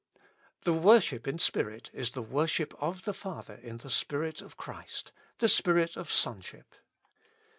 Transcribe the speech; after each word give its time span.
The 0.63 0.73
worship 0.73 1.27
in 1.27 1.37
spirit 1.37 1.91
is 1.93 2.09
the 2.13 2.23
worship 2.23 2.73
of 2.81 3.03
the 3.05 3.13
Father 3.13 3.53
in 3.61 3.77
the 3.77 3.89
Spirit 3.91 4.41
of 4.41 4.57
Christ, 4.57 5.11
the 5.37 5.47
Spirit 5.47 5.95
of 5.95 6.11
Son 6.11 6.41
ship. 6.41 6.73